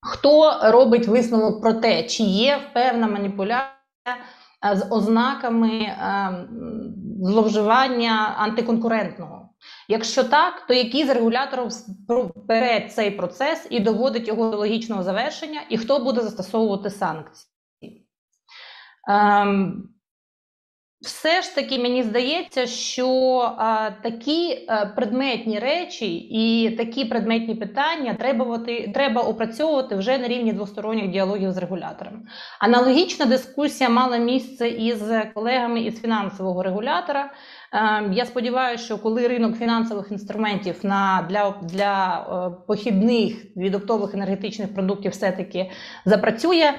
Хто 0.00 0.60
робить 0.62 1.08
висновок 1.08 1.62
про 1.62 1.72
те, 1.72 2.02
чи 2.02 2.22
є 2.22 2.58
певна 2.72 3.06
маніпуляція 3.06 3.70
е, 4.72 4.76
з 4.76 4.86
ознаками 4.90 5.70
е, 5.78 5.96
зловживання 7.22 8.34
антиконкурентного? 8.38 9.45
Якщо 9.88 10.24
так, 10.24 10.66
то 10.66 10.74
який 10.74 11.06
з 11.06 11.10
регуляторів 11.10 11.70
бере 12.36 12.88
цей 12.88 13.10
процес 13.10 13.66
і 13.70 13.80
доводить 13.80 14.28
його 14.28 14.50
до 14.50 14.56
логічного 14.56 15.02
завершення, 15.02 15.60
і 15.68 15.78
хто 15.78 15.98
буде 15.98 16.20
застосовувати 16.20 16.90
санкції? 16.90 17.52
Ем, 19.08 19.88
все 21.00 21.42
ж 21.42 21.54
таки 21.54 21.78
мені 21.78 22.02
здається, 22.02 22.66
що 22.66 23.08
а, 23.58 23.90
такі 24.02 24.66
а, 24.68 24.86
предметні 24.86 25.58
речі 25.58 26.16
і 26.16 26.70
такі 26.70 27.04
предметні 27.04 27.54
питання 27.54 28.14
треба, 28.14 28.60
треба 28.94 29.22
опрацьовувати 29.22 29.96
вже 29.96 30.18
на 30.18 30.28
рівні 30.28 30.52
двосторонніх 30.52 31.08
діалогів 31.08 31.52
з 31.52 31.56
регулятором. 31.56 32.26
Аналогічна 32.60 33.26
дискусія 33.26 33.90
мала 33.90 34.16
місце 34.16 34.68
із 34.68 35.02
колегами 35.34 35.80
із 35.80 36.00
фінансового 36.00 36.62
регулятора. 36.62 37.30
Ем, 37.72 38.12
я 38.12 38.24
сподіваюся, 38.26 38.84
що 38.84 38.98
коли 38.98 39.28
ринок 39.28 39.56
фінансових 39.56 40.10
інструментів 40.10 40.76
на 40.82 41.26
для 41.30 41.54
для 41.62 42.20
е, 42.20 42.64
похідних 42.66 43.56
від 43.56 43.74
оптових 43.74 44.14
енергетичних 44.14 44.74
продуктів 44.74 45.12
все-таки 45.12 45.70
запрацює, 46.04 46.64
е, 46.64 46.74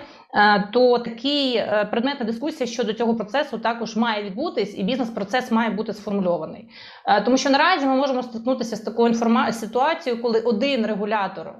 то 0.74 1.00
такий 1.00 1.56
е, 1.56 1.88
предметна 1.91 2.25
дискусія 2.25 2.67
щодо 2.67 2.94
цього 2.94 3.15
процесу 3.15 3.58
також 3.58 3.96
має 3.96 4.24
відбутись, 4.24 4.77
і 4.77 4.84
бізнес-процес 4.84 5.51
має 5.51 5.70
бути 5.70 5.94
сформульований. 5.94 6.70
Тому 7.25 7.38
що 7.38 7.50
наразі 7.50 7.86
ми 7.86 7.96
можемо 7.96 8.24
стикнутися 8.24 8.75
з 8.75 8.79
такою 8.79 9.08
інформа... 9.08 9.51
ситуацією, 9.51 10.22
коли 10.22 10.39
один 10.39 10.86
регулятор 10.86 11.56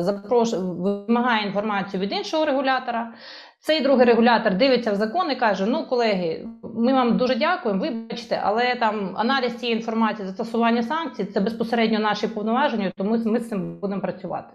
запрошує 0.00 0.62
вимагає 0.62 1.46
інформацію 1.46 2.00
від 2.00 2.12
іншого 2.12 2.44
регулятора. 2.44 3.12
Цей 3.60 3.80
другий 3.80 4.06
регулятор 4.06 4.54
дивиться 4.54 4.92
в 4.92 4.94
закон 4.94 5.30
і 5.30 5.36
каже: 5.36 5.66
Ну, 5.66 5.86
колеги, 5.86 6.48
ми 6.62 6.92
вам 6.92 7.16
дуже 7.16 7.34
дякуємо, 7.34 7.80
вибачте, 7.80 8.40
але 8.44 8.74
там 8.74 9.14
аналіз 9.16 9.56
цієї 9.56 9.78
інформації, 9.78 10.26
застосування 10.28 10.82
санкцій 10.82 11.24
це 11.24 11.40
безпосередньо 11.40 11.98
наші 11.98 12.28
повноваження, 12.28 12.92
тому 12.96 13.18
ми 13.24 13.40
з 13.40 13.48
цим 13.48 13.80
будемо 13.80 14.00
працювати. 14.00 14.54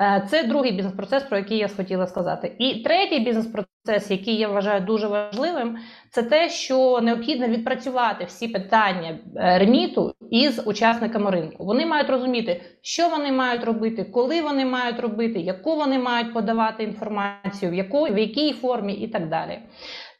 Е, 0.00 0.26
це 0.30 0.42
другий 0.42 0.72
бізнес-процес, 0.72 1.22
про 1.22 1.38
який 1.38 1.58
я 1.58 1.68
хотіла 1.68 2.06
сказати. 2.06 2.56
І 2.58 2.74
третій 2.74 3.20
бізнес-процес, 3.20 4.10
який 4.10 4.36
я 4.36 4.48
вважаю 4.48 4.80
дуже 4.80 5.06
важливим, 5.06 5.78
це 6.10 6.22
те, 6.22 6.50
що 6.50 7.00
необхідно 7.02 7.48
відпрацювати 7.48 8.24
всі 8.24 8.48
питання 8.48 9.18
е, 9.36 9.58
реміту 9.58 10.14
із 10.30 10.66
учасниками 10.66 11.30
ринку. 11.30 11.64
Вони 11.64 11.86
мають 11.86 12.10
розуміти, 12.10 12.62
що 12.82 13.08
вони 13.08 13.32
мають 13.32 13.64
робити, 13.64 14.04
коли 14.04 14.42
вони 14.42 14.64
мають 14.64 15.00
робити, 15.00 15.40
яку 15.40 15.76
вони 15.76 15.98
мають 15.98 16.34
подавати 16.34 16.82
інформацію, 16.82 17.70
в 17.70 18.18
якій 18.18 18.52
формі 18.52 18.94
і 18.94 19.08
так 19.08 19.28
далі. 19.28 19.58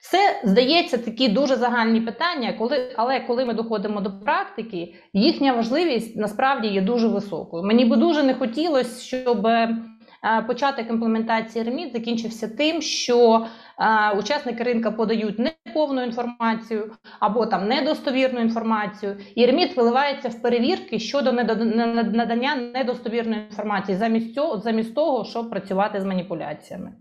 Це 0.01 0.41
здається 0.45 0.99
такі 0.99 1.29
дуже 1.29 1.57
загальні 1.57 2.01
питання, 2.01 2.53
коли 2.53 2.95
але 2.97 3.21
коли 3.21 3.45
ми 3.45 3.55
доходимо 3.55 4.01
до 4.01 4.21
практики, 4.21 4.95
їхня 5.13 5.53
важливість 5.53 6.17
насправді 6.17 6.69
є 6.69 6.81
дуже 6.81 7.09
високою. 7.09 7.65
Мені 7.65 7.85
би 7.85 7.97
дуже 7.97 8.23
не 8.23 8.35
хотілося, 8.35 9.03
щоб 9.03 9.47
е, 9.47 9.77
початок 10.47 10.91
імплементації 10.91 11.65
реміт 11.65 11.93
закінчився 11.93 12.49
тим, 12.49 12.83
що 12.83 13.47
учасники 14.19 14.65
ринка 14.65 14.91
подають 14.91 15.56
неповну 15.77 16.03
інформацію 16.03 16.93
або 17.21 17.47
там 17.47 17.69
недостовірну 17.69 18.41
інформацію, 18.41 19.17
і 19.35 19.47
реміт 19.47 19.77
виливається 19.77 20.29
в 20.29 20.43
перевірки 20.43 20.99
щодо 20.99 21.33
надання 21.33 22.57
недостовірної 22.57 23.41
інформації, 23.51 23.99
замість 23.99 24.35
цього, 24.35 24.59
замість 24.59 24.95
того, 24.95 25.25
щоб 25.25 25.51
працювати 25.51 26.01
з 26.01 26.05
маніпуляціями. 26.05 26.93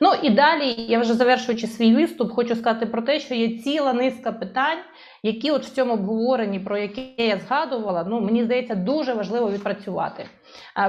Ну 0.00 0.12
і 0.22 0.30
далі, 0.30 0.74
я 0.78 0.98
вже 1.00 1.14
завершуючи 1.14 1.66
свій 1.66 1.94
виступ, 1.94 2.32
хочу 2.32 2.56
сказати 2.56 2.86
про 2.86 3.02
те, 3.02 3.20
що 3.20 3.34
є 3.34 3.58
ціла 3.58 3.92
низка 3.92 4.32
питань, 4.32 4.78
які 5.22 5.50
от 5.50 5.64
в 5.64 5.70
цьому 5.74 5.92
обговоренні, 5.92 6.60
про 6.60 6.78
яке 6.78 7.02
я 7.16 7.38
згадувала, 7.38 8.04
ну 8.08 8.20
мені 8.20 8.44
здається, 8.44 8.74
дуже 8.74 9.14
важливо 9.14 9.50
відпрацювати. 9.50 10.26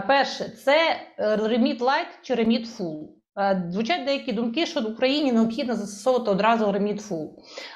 Перше, 0.08 0.44
це 0.44 0.96
е, 1.18 1.36
Remit 1.36 1.80
Light 1.80 2.12
чи 2.22 2.36
Remit 2.36 2.78
Full. 2.78 3.21
Е, 3.40 3.64
звучать 3.70 4.06
деякі 4.06 4.32
думки, 4.32 4.66
що 4.66 4.82
в 4.82 4.86
Україні 4.86 5.32
необхідно 5.32 5.76
застосовувати 5.76 6.32
одразу 6.32 6.66
Full. 6.66 7.30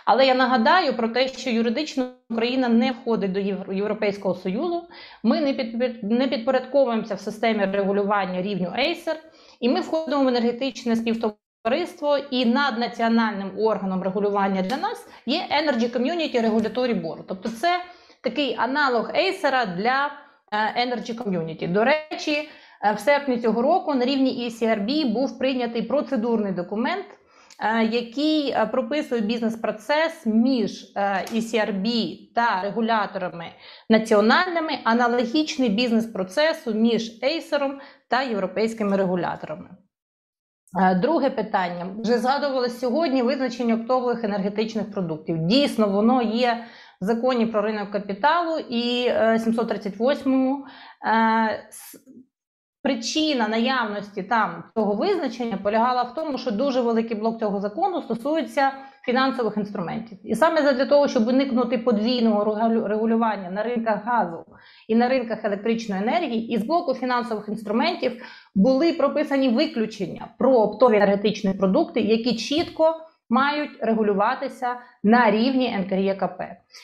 Але 0.05 0.25
я 0.25 0.35
нагадаю 0.35 0.97
про 0.97 1.07
те, 1.07 1.27
що 1.27 1.50
юридично 1.50 2.07
Україна 2.29 2.69
не 2.69 2.91
входить 2.91 3.31
до 3.31 3.39
Європейського 3.74 4.35
Союзу. 4.35 4.88
Ми 5.24 5.41
не 5.41 5.53
під, 5.53 6.00
підпорядковуємося 6.29 7.15
в 7.15 7.19
системі 7.19 7.65
регулювання 7.65 8.41
рівню 8.41 8.67
Acer, 8.67 9.15
і 9.59 9.69
ми 9.69 9.81
входимо 9.81 10.24
в 10.24 10.27
енергетичне 10.27 10.95
співтовариство, 10.95 12.17
і 12.31 12.45
наднаціональним 12.45 13.51
органом 13.59 14.03
регулювання 14.03 14.62
для 14.62 14.77
нас 14.77 15.07
є 15.25 15.45
Energy 15.51 15.97
Community 15.97 16.41
Regulatory 16.41 17.01
Board. 17.01 17.24
Тобто, 17.27 17.50
це 17.50 17.83
такий 18.21 18.55
аналог 18.59 19.09
Acer 19.09 19.75
для 19.75 20.12
е, 20.51 20.85
Energy 20.85 21.24
Community. 21.24 21.71
До 21.71 21.83
речі. 21.83 22.50
Е, 22.84 22.94
в 22.94 23.00
серпні 23.00 23.38
цього 23.38 23.62
року 23.62 23.94
на 23.94 24.05
рівні 24.05 24.50
ECRB 24.50 25.13
був 25.13 25.39
прийнятий 25.39 25.82
процедурний 25.82 26.51
документ, 26.51 27.05
е, 27.60 27.84
який 27.84 28.51
е, 28.51 28.65
прописує 28.65 29.22
бізнес-процес 29.22 30.25
між 30.25 30.94
ECRB 31.34 32.17
та 32.36 32.62
регуляторами 32.63 33.46
національними, 33.89 34.72
аналогічний 34.84 35.70
бізнес-процесу 35.70 36.74
між 36.74 37.24
Acer 37.24 37.72
та 38.08 38.22
європейськими 38.22 38.98
регуляторами. 38.98 39.70
Друге 41.01 41.29
питання 41.29 41.88
вже 42.00 42.17
згадувалося 42.17 42.79
сьогодні 42.79 43.22
визначення 43.22 43.75
оптових 43.75 44.24
енергетичних 44.24 44.91
продуктів. 44.91 45.38
Дійсно, 45.38 45.89
воно 45.89 46.22
є 46.22 46.65
в 47.01 47.05
законі 47.05 47.46
про 47.46 47.62
ринок 47.62 47.91
капіталу 47.91 48.60
і 48.70 49.12
738 49.39 50.63
Причина 52.85 53.47
наявності 53.47 54.23
там 54.23 54.63
цього 54.75 54.93
визначення 54.93 55.57
полягала 55.63 56.03
в 56.03 56.13
тому, 56.13 56.37
що 56.37 56.51
дуже 56.51 56.81
великий 56.81 57.17
блок 57.17 57.39
цього 57.39 57.59
закону 57.59 58.01
стосується 58.01 58.71
фінансових 59.05 59.57
інструментів, 59.57 60.17
і 60.23 60.35
саме 60.35 60.73
для 60.73 60.85
того, 60.85 61.07
щоб 61.07 61.27
уникнути 61.27 61.77
подвійного 61.77 62.43
регулювання 62.87 63.51
на 63.51 63.63
ринках 63.63 64.05
газу 64.05 64.45
і 64.87 64.95
на 64.95 65.09
ринках 65.09 65.45
електричної 65.45 66.01
енергії, 66.01 66.53
із 66.53 66.63
блоку 66.63 66.93
фінансових 66.93 67.49
інструментів 67.49 68.23
були 68.55 68.93
прописані 68.93 69.49
виключення 69.49 70.27
про 70.37 70.51
оптові 70.51 70.95
енергетичні 70.95 71.53
продукти, 71.53 72.01
які 72.01 72.35
чітко 72.35 72.95
мають 73.29 73.72
регулюватися 73.82 74.75
на 75.03 75.32
рівні 75.32 75.77
НКРЄКП. 75.77 76.41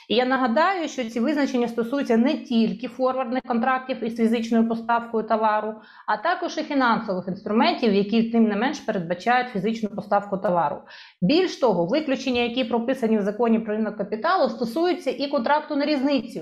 І 0.09 0.15
я 0.15 0.25
нагадаю, 0.25 0.87
що 0.87 1.03
ці 1.03 1.19
визначення 1.19 1.67
стосуються 1.67 2.17
не 2.17 2.37
тільки 2.37 2.87
форвардних 2.87 3.41
контрактів 3.47 4.03
із 4.03 4.15
фізичною 4.15 4.67
поставкою 4.69 5.27
товару, 5.27 5.73
а 6.07 6.17
також 6.17 6.57
і 6.57 6.63
фінансових 6.63 7.27
інструментів, 7.27 7.93
які 7.93 8.23
тим 8.23 8.43
не 8.43 8.55
менш 8.55 8.79
передбачають 8.79 9.49
фізичну 9.49 9.89
поставку 9.89 10.37
товару. 10.37 10.81
Більш 11.21 11.59
того, 11.59 11.85
виключення, 11.85 12.41
які 12.41 12.63
прописані 12.63 13.17
в 13.17 13.21
законі 13.21 13.59
про 13.59 13.75
ринок 13.75 13.97
капіталу, 13.97 14.49
стосуються 14.49 15.09
і 15.09 15.27
контракту 15.27 15.75
на 15.75 15.85
різницю. 15.85 16.41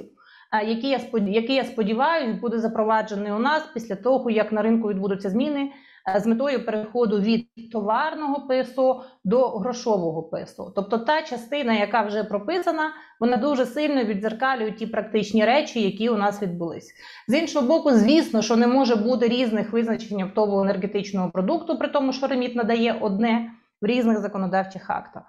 Який 1.28 1.56
я 1.56 1.64
сподіваюся, 1.64 2.40
буде 2.42 2.60
запроваджений 2.60 3.32
у 3.32 3.40
нас 3.40 3.64
після 3.74 3.96
того, 3.96 4.30
як 4.30 4.52
на 4.52 4.62
ринку 4.62 4.90
відбудуться 4.90 5.30
зміни 5.30 5.72
з 6.18 6.26
метою 6.26 6.66
переходу 6.66 7.20
від 7.20 7.72
товарного 7.72 8.48
ПСО 8.48 9.04
до 9.24 9.50
грошового 9.50 10.24
ПСО. 10.24 10.74
Тобто 10.76 10.98
та 10.98 11.22
частина, 11.22 11.74
яка 11.74 12.02
вже 12.02 12.24
прописана, 12.24 12.92
вона 13.20 13.38
дуже 13.38 13.66
сильно 13.66 14.04
відзеркалює 14.04 14.72
ті 14.72 14.88
практичні 14.88 15.46
речі, 15.46 15.82
які 15.82 16.10
у 16.10 16.18
нас 16.18 16.42
відбулись. 16.42 16.94
З 17.28 17.38
іншого 17.38 17.68
боку, 17.68 17.92
звісно, 17.92 18.42
що 18.42 18.56
не 18.56 18.68
може 18.68 18.96
бути 18.96 19.28
різних 19.28 19.72
визначень 19.72 20.22
оптового 20.22 20.62
енергетичного 20.62 21.32
продукту, 21.32 21.78
при 21.78 21.88
тому, 21.88 22.14
що 22.14 22.28
реміт 22.28 22.56
надає 22.56 22.98
одне 23.02 23.52
в 23.82 23.86
різних 23.86 24.20
законодавчих 24.20 24.90
актах. 24.90 25.24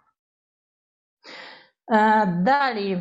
Е, 1.93 2.27
далі, 2.27 2.99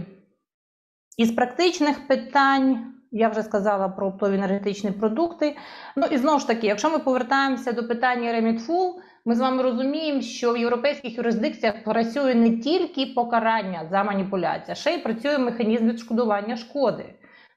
із 1.18 1.32
практичних 1.32 2.08
питань. 2.08 2.99
Я 3.12 3.30
вже 3.30 3.44
сказала 3.44 3.90
про 3.90 4.08
оптові 4.08 4.36
енергетичні 4.36 4.92
продукти. 4.92 5.56
Ну 5.96 6.06
і 6.12 6.18
знову 6.18 6.40
ж 6.40 6.48
таки, 6.48 6.68
якщо 6.68 6.90
ми 6.90 7.00
повертаємося 7.00 7.72
до 7.72 7.88
питання 7.88 8.34
Remit-Full, 8.34 8.92
ми 9.26 9.36
з 9.36 9.40
вами 9.40 9.64
розуміємо, 9.64 10.22
що 10.22 10.54
в 10.54 10.58
європейських 10.58 11.18
юрисдикціях 11.18 11.84
працює 11.84 12.36
не 12.36 12.58
тільки 12.58 13.06
покарання 13.06 13.88
за 13.92 14.04
маніпуляцію, 14.04 14.76
ще 14.76 14.94
й 14.94 14.98
працює 14.98 15.38
механізм 15.38 15.90
відшкодування 15.90 16.58
шкоди. 16.58 17.06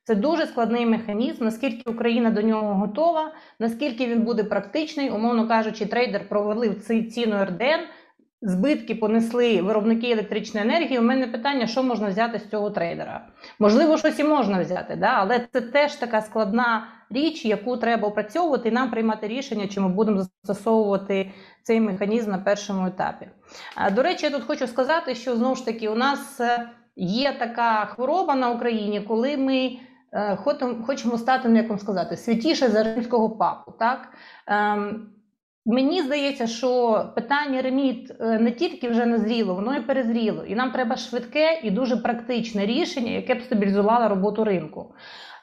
Це 0.04 0.14
дуже 0.14 0.46
складний 0.46 0.86
механізм, 0.86 1.44
наскільки 1.44 1.90
Україна 1.90 2.30
до 2.30 2.42
нього 2.42 2.74
готова, 2.74 3.32
наскільки 3.58 4.06
він 4.06 4.22
буде 4.22 4.44
практичний, 4.44 5.10
умовно 5.10 5.48
кажучи, 5.48 5.86
трейдер 5.86 6.28
провалив 6.28 6.80
ці- 6.80 7.02
ціну 7.02 7.44
РДН, 7.44 7.80
збитки 8.42 8.94
понесли 8.94 9.62
виробники 9.62 10.10
електричної 10.10 10.66
енергії. 10.66 10.98
У 10.98 11.02
мене 11.02 11.26
питання, 11.26 11.66
що 11.66 11.82
можна 11.82 12.08
взяти 12.08 12.38
з 12.38 12.50
цього 12.50 12.70
трейдера? 12.70 13.26
Можливо, 13.58 13.98
щось 13.98 14.18
і 14.18 14.24
можна 14.24 14.62
взяти, 14.62 14.96
да? 14.96 15.12
але 15.16 15.46
це 15.52 15.60
теж 15.60 15.94
така 15.94 16.20
складна 16.20 16.88
річ, 17.10 17.44
яку 17.44 17.76
треба 17.76 18.08
опрацьовувати 18.08 18.68
і 18.68 18.72
нам 18.72 18.90
приймати 18.90 19.28
рішення, 19.28 19.68
чи 19.68 19.80
ми 19.80 19.88
будемо 19.88 20.26
застосовувати 20.42 21.30
цей 21.62 21.80
механізм 21.80 22.30
на 22.30 22.38
першому 22.38 22.86
етапі. 22.86 23.28
До 23.92 24.02
речі, 24.02 24.26
я 24.26 24.32
тут 24.32 24.44
хочу 24.44 24.66
сказати, 24.66 25.14
що 25.14 25.36
знову 25.36 25.54
ж 25.54 25.64
таки 25.64 25.88
у 25.88 25.94
нас 25.94 26.40
е, 26.40 26.68
є 26.96 27.36
така 27.38 27.84
хвороба 27.84 28.34
на 28.34 28.50
Україні, 28.50 29.00
коли 29.00 29.36
ми 29.36 29.78
е, 30.12 30.36
хочемо 30.86 31.18
стати, 31.18 31.48
ну, 31.48 31.56
як 31.56 31.68
вам 31.68 31.78
сказати, 31.78 32.16
святіше 32.16 32.68
за 32.68 32.82
римського 32.82 33.30
папу. 33.30 33.72
Так? 33.78 34.08
Ем, 34.46 35.12
Мені 35.66 36.02
здається, 36.02 36.46
що 36.46 37.04
питання 37.14 37.62
реміт 37.62 38.12
е, 38.20 38.38
не 38.38 38.50
тільки 38.50 38.88
вже 38.88 39.06
назріло, 39.06 39.54
воно 39.54 39.76
і 39.76 39.80
перезріло. 39.80 40.44
І 40.44 40.54
нам 40.54 40.70
треба 40.70 40.96
швидке 40.96 41.60
і 41.62 41.70
дуже 41.70 41.96
практичне 41.96 42.66
рішення, 42.66 43.10
яке 43.12 43.34
б 43.34 43.42
стабілізувало 43.42 44.08
роботу 44.08 44.44
ринку. 44.44 44.94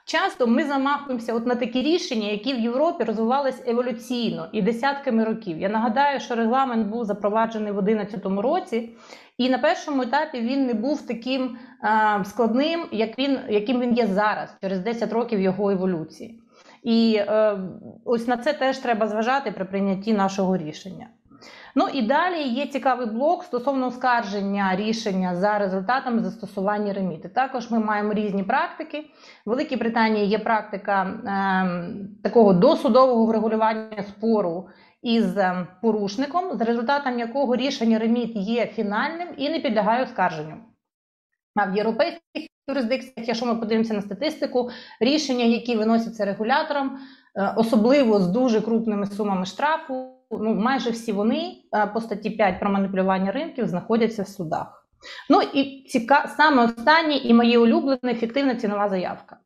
Часто 0.05 0.47
ми 0.47 0.63
замахуємося 0.63 1.33
от 1.33 1.45
на 1.45 1.55
такі 1.55 1.81
рішення, 1.81 2.27
які 2.27 2.53
в 2.53 2.59
Європі 2.59 3.03
розвивались 3.03 3.63
еволюційно 3.67 4.47
і 4.51 4.61
десятками 4.61 5.23
років. 5.23 5.59
Я 5.59 5.69
нагадаю, 5.69 6.19
що 6.19 6.35
регламент 6.35 6.87
був 6.87 7.05
запроваджений 7.05 7.71
в 7.71 7.81
2011 7.81 8.43
році, 8.43 8.89
і 9.37 9.49
на 9.49 9.57
першому 9.57 10.01
етапі 10.01 10.39
він 10.39 10.65
не 10.65 10.73
був 10.73 11.07
таким 11.07 11.57
е, 11.83 12.23
складним, 12.25 12.85
як 12.91 13.19
він, 13.19 13.39
яким 13.49 13.79
він 13.79 13.93
є 13.93 14.07
зараз, 14.07 14.57
через 14.61 14.79
10 14.79 15.13
років 15.13 15.39
його 15.39 15.71
еволюції. 15.71 16.39
І 16.83 17.15
е, 17.19 17.57
ось 18.05 18.27
на 18.27 18.37
це 18.37 18.53
теж 18.53 18.77
треба 18.77 19.07
зважати 19.07 19.51
при 19.51 19.65
прийнятті 19.65 20.13
нашого 20.13 20.57
рішення. 20.57 21.07
Ну 21.75 21.87
і 21.93 22.01
далі 22.01 22.43
є 22.43 22.67
цікавий 22.67 23.07
блок 23.07 23.43
стосовно 23.43 23.87
оскарження 23.87 24.75
рішення 24.75 25.35
за 25.35 25.59
результатами 25.59 26.23
застосування 26.23 26.93
реміти. 26.93 27.29
Також 27.29 27.71
ми 27.71 27.79
маємо 27.79 28.13
різні 28.13 28.43
практики. 28.43 28.99
В 29.45 29.49
Великій 29.49 29.75
Британії 29.75 30.25
є 30.25 30.39
практика 30.39 31.03
е, 31.03 32.23
такого 32.23 32.53
досудового 32.53 33.25
врегулювання 33.25 34.03
спору 34.03 34.69
із 35.01 35.37
е, 35.37 35.67
порушником, 35.81 36.57
за 36.57 36.65
результатом 36.65 37.19
якого 37.19 37.55
рішення 37.55 37.99
реміт 37.99 38.35
є 38.35 38.65
фінальним 38.65 39.27
і 39.37 39.49
не 39.49 39.59
підлягає 39.59 40.03
оскарженню. 40.03 40.55
А 41.59 41.65
в 41.65 41.75
європейських 41.75 42.21
юрисдикціях, 42.69 43.27
якщо 43.27 43.45
ми 43.45 43.55
подивимося 43.55 43.93
на 43.93 44.01
статистику, 44.01 44.69
рішення, 44.99 45.45
які 45.45 45.75
виносяться 45.75 46.25
регулятором, 46.25 46.99
е, 47.35 47.53
особливо 47.57 48.19
з 48.19 48.27
дуже 48.27 48.61
крупними 48.61 49.05
сумами 49.05 49.45
штрафу, 49.45 50.13
ну 50.31 50.55
майже 50.55 50.89
всі 50.89 51.11
вони 51.11 51.55
е, 51.75 51.87
по 51.87 52.01
статті 52.01 52.29
5 52.29 52.59
про 52.59 52.69
маніпулювання 52.69 53.31
ринків 53.31 53.67
знаходяться 53.67 54.23
в 54.23 54.27
судах. 54.27 54.87
Ну 55.29 55.41
і 55.53 55.83
ціка... 55.87 56.33
саме 56.37 56.63
останнє 56.65 57.15
і 57.15 57.33
моє 57.33 57.59
улюблене 57.59 58.15
фіктивна 58.15 58.55
цінова 58.55 58.89
заявка. 58.89 59.37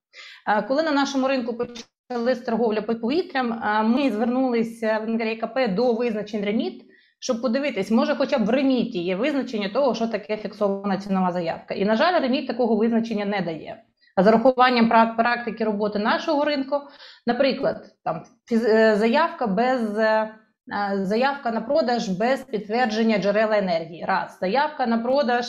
Е, 0.48 0.62
Коли 0.62 0.84
на 0.84 0.92
нашому 0.92 1.28
ринку 1.28 1.54
почали 1.54 2.36
торговля 2.36 2.82
по 2.82 2.96
повітрям, 2.96 3.62
ми 3.92 4.12
звернулися 4.12 5.00
в 5.00 5.10
НКРКП 5.10 5.76
до 5.76 5.94
визначень 5.94 6.46
реміт, 6.46 6.84
щоб 7.24 7.42
подивитись, 7.42 7.92
може, 7.92 8.16
хоча 8.16 8.38
б 8.38 8.46
в 8.46 8.50
реміті 8.50 9.00
є 9.04 9.16
визначення 9.16 9.70
того, 9.70 9.96
що 9.96 10.08
таке 10.08 10.38
фіксована 10.38 10.98
цінова 10.98 11.32
заявка. 11.32 11.74
І, 11.74 11.86
на 11.86 11.96
жаль, 11.96 12.22
реміт 12.22 12.48
такого 12.48 12.76
визначення 12.76 13.26
не 13.26 13.42
дає. 13.42 13.84
А 14.16 14.24
за 14.24 14.32
рахуванням 14.32 14.90
прак- 14.90 15.16
практики 15.16 15.64
роботи 15.64 16.00
нашого 16.00 16.46
ринку, 16.46 16.82
наприклад, 17.28 17.86
там 18.04 18.24
е, 18.52 18.96
заявка 18.96 19.48
без 19.48 19.98
е, 19.98 20.04
е, 20.04 21.06
заявка 21.06 21.52
на 21.52 21.62
продаж 21.62 22.10
без 22.10 22.42
підтвердження 22.42 23.18
джерела 23.18 23.58
енергії. 23.58 24.06
Раз 24.06 24.38
заявка 24.42 24.86
на 24.86 24.98
продаж, 24.98 25.46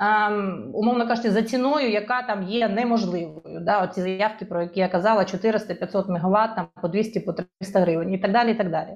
ем, 0.00 0.70
умовно 0.74 1.08
кажучи, 1.08 1.30
за 1.30 1.42
ціною, 1.42 1.90
яка 1.90 2.22
там 2.22 2.42
є 2.42 2.68
неможливою. 2.68 3.42
Да, 3.62 3.82
оці 3.84 4.00
заявки, 4.02 4.44
про 4.44 4.62
які 4.62 4.80
я 4.80 4.88
казала, 4.88 5.22
400-500 5.22 6.10
МВт, 6.10 6.56
там 6.56 6.68
по 6.82 6.88
200 6.88 7.20
по 7.20 7.32
300 7.60 7.80
гривень 7.80 8.12
і 8.12 8.18
так 8.18 8.32
далі. 8.32 8.50
І 8.50 8.54
так 8.54 8.70
далі. 8.70 8.88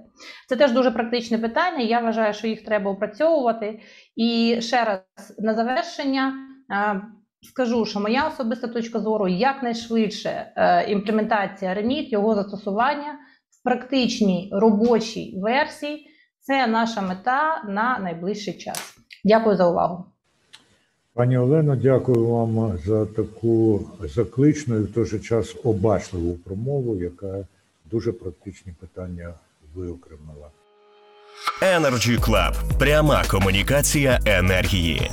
Це 0.49 0.57
теж 0.57 0.73
дуже 0.73 0.91
практичне 0.91 1.39
питання. 1.39 1.85
Я 1.85 2.01
вважаю, 2.01 2.35
що 2.35 2.47
їх 2.47 2.65
треба 2.65 2.91
опрацьовувати. 2.91 3.81
І 4.17 4.57
ще 4.61 4.85
раз 4.85 5.37
на 5.39 5.55
завершення. 5.55 6.33
е, 6.73 7.03
Скажу, 7.45 7.85
що 7.85 8.01
моя 8.01 8.29
особиста 8.29 8.69
точка 8.69 9.01
зору 9.01 9.29
якнайшвидше 9.29 10.53
е, 10.57 10.91
імплементація 10.91 11.75
реміт, 11.75 12.13
його 12.13 12.35
застосування 12.35 13.19
в 13.61 13.65
практичній 13.65 14.51
робочій 14.53 15.39
версії 15.43 16.07
це 16.41 16.67
наша 16.67 17.01
мета 17.01 17.63
на 17.69 17.99
найближчий 17.99 18.55
час. 18.59 18.95
Дякую 19.25 19.57
за 19.57 19.69
увагу. 19.71 20.12
Пані 21.15 21.39
Олено, 21.39 21.77
дякую 21.77 22.27
вам 22.27 22.79
за 22.87 23.07
таку 23.07 23.81
закличну 24.01 24.77
і 24.77 24.83
в 24.83 24.93
той 24.93 25.07
же 25.07 25.19
час 25.19 25.57
обачливу 25.65 26.35
промову, 26.35 26.97
яка 26.97 27.47
дуже 27.91 28.13
практичні 28.13 28.73
питання 28.81 29.35
виокремила. 29.75 30.49
Energy 31.63 32.21
Club. 32.21 32.79
Пряма 32.79 33.25
комунікація 33.31 34.21
енергії. 34.27 35.11